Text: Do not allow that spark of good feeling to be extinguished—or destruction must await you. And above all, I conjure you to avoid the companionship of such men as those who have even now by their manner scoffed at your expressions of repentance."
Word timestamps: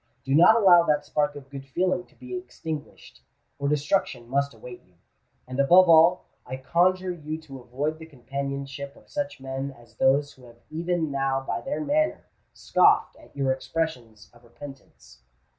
Do 0.25 0.33
not 0.33 0.55
allow 0.55 0.81
that 0.81 1.05
spark 1.05 1.35
of 1.35 1.51
good 1.51 1.63
feeling 1.63 2.07
to 2.07 2.15
be 2.15 2.35
extinguished—or 2.35 3.67
destruction 3.67 4.27
must 4.27 4.51
await 4.51 4.81
you. 4.81 4.95
And 5.47 5.59
above 5.59 5.87
all, 5.87 6.25
I 6.43 6.57
conjure 6.57 7.11
you 7.11 7.39
to 7.41 7.59
avoid 7.59 7.99
the 7.99 8.07
companionship 8.07 8.95
of 8.95 9.09
such 9.11 9.39
men 9.39 9.69
as 9.69 9.97
those 9.97 10.33
who 10.33 10.45
have 10.45 10.57
even 10.71 11.11
now 11.11 11.41
by 11.41 11.61
their 11.61 11.81
manner 11.85 12.25
scoffed 12.51 13.15
at 13.17 13.35
your 13.35 13.51
expressions 13.51 14.31
of 14.33 14.43
repentance." 14.43 15.21